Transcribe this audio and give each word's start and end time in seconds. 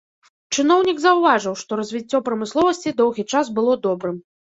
Чыноўнік 0.59 1.01
заўважыў, 1.01 1.53
што 1.63 1.71
развіццё 1.81 2.21
прамысловасці 2.29 2.95
доўгі 3.03 3.27
час 3.35 3.53
было 3.61 3.77
добрым. 3.85 4.17